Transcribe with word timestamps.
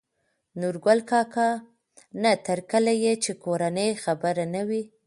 نورګل 0.59 0.99
کاکا: 1.09 1.49
نه 2.21 2.31
تر 2.47 2.59
کله 2.71 2.91
يې 3.03 3.13
چې 3.23 3.31
کورنۍ 3.43 3.89
خبره 4.03 4.45
نه 4.55 4.61
وي 4.67 4.81